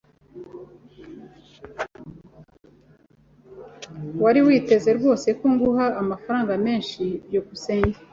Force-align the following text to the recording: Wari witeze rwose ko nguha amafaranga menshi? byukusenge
Wari 4.23 4.41
witeze 4.47 4.89
rwose 4.97 5.27
ko 5.39 5.45
nguha 5.53 5.85
amafaranga 6.01 6.53
menshi? 6.65 7.01
byukusenge 7.25 7.97